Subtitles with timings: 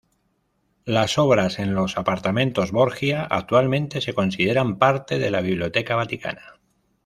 [0.85, 6.59] Las obras en los Apartamentos Borgia actualmente se consideran parte de la Biblioteca Vaticana.